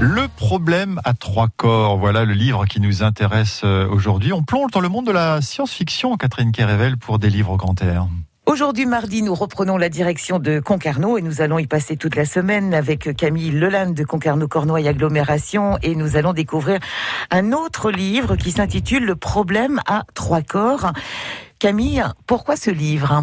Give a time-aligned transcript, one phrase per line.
[0.00, 4.32] Le problème à trois corps, voilà le livre qui nous intéresse euh, aujourd'hui.
[4.32, 8.06] On plonge dans le monde de la science-fiction, Catherine Kérével, pour des livres grand air.
[8.46, 12.24] Aujourd'hui, mardi, nous reprenons la direction de Concarneau et nous allons y passer toute la
[12.24, 16.80] semaine avec Camille Leland de Concarneau-Cornouailles Agglomération et nous allons découvrir
[17.30, 20.92] un autre livre qui s'intitule Le problème à trois corps.
[21.58, 23.22] Camille, pourquoi ce livre?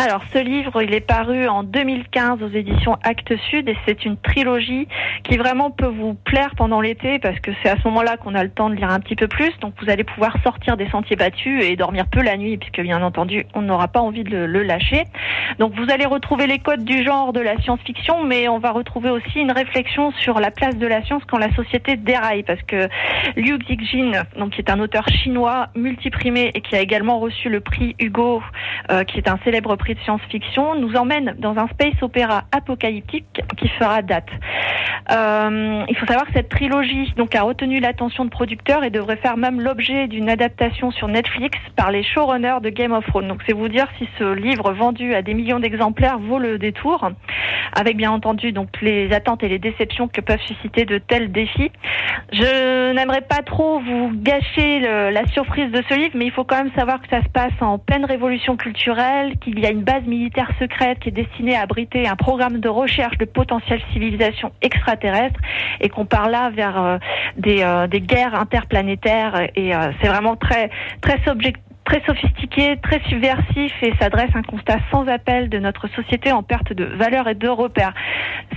[0.00, 4.16] Alors, ce livre, il est paru en 2015 aux éditions Actes Sud et c'est une
[4.16, 4.86] trilogie
[5.24, 8.44] qui vraiment peut vous plaire pendant l'été parce que c'est à ce moment-là qu'on a
[8.44, 9.50] le temps de lire un petit peu plus.
[9.58, 13.02] Donc, vous allez pouvoir sortir des sentiers battus et dormir peu la nuit puisque, bien
[13.02, 15.02] entendu, on n'aura pas envie de le, lâcher.
[15.58, 19.10] Donc, vous allez retrouver les codes du genre de la science-fiction, mais on va retrouver
[19.10, 22.88] aussi une réflexion sur la place de la science quand la société déraille parce que
[23.34, 27.58] Liu Xijin, donc qui est un auteur chinois multiprimé et qui a également reçu le
[27.58, 28.44] prix Hugo,
[28.92, 33.42] euh, qui est un célèbre prix de science-fiction, nous emmène dans un space opéra apocalyptique
[33.56, 34.28] qui fera date.
[35.10, 39.16] Euh, il faut savoir que cette trilogie donc a retenu l'attention de producteurs et devrait
[39.16, 43.36] faire même l'objet d'une adaptation sur Netflix par les showrunners de Game of Thrones.
[43.46, 47.10] C'est vous dire si ce livre vendu à des millions d'exemplaires vaut le détour,
[47.78, 51.70] avec bien entendu donc les attentes et les déceptions que peuvent susciter de tels défis.
[52.32, 56.56] Je n'aimerais pas trop vous gâcher la surprise de ce livre, mais il faut quand
[56.56, 60.04] même savoir que ça se passe en pleine révolution culturelle, qu'il y a une base
[60.04, 65.40] militaire secrète qui est destinée à abriter un programme de recherche de potentielle civilisation extraterrestre
[65.80, 66.98] et qu'on part là vers euh,
[67.36, 70.70] des, euh, des, guerres interplanétaires et euh, c'est vraiment très
[71.00, 75.88] très subjectif très sophistiqué, très subversif et s'adresse à un constat sans appel de notre
[75.88, 77.94] société en perte de valeurs et de repères.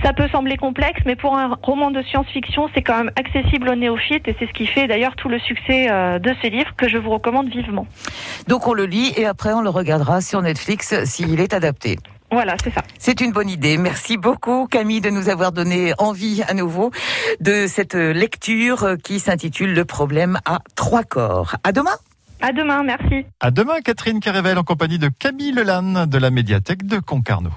[0.04, 3.74] Ça peut sembler complexe, mais pour un roman de science-fiction, c'est quand même accessible aux
[3.74, 6.90] néophytes et c'est ce qui fait d'ailleurs tout le succès euh, de ce livre que
[6.90, 7.86] je vous recommande vivement.
[8.48, 11.98] Donc on le lit et après on le regardera sur Netflix s'il est adapté.
[12.30, 12.82] Voilà, c'est ça.
[12.98, 13.78] C'est une bonne idée.
[13.78, 16.90] Merci beaucoup Camille de nous avoir donné envie à nouveau
[17.40, 21.56] de cette lecture qui s'intitule Le problème à trois corps.
[21.64, 21.96] À demain.
[22.42, 23.24] À demain, merci.
[23.38, 27.52] À demain, Catherine Carével en compagnie de Camille Lelanne de la médiathèque de Concarneau.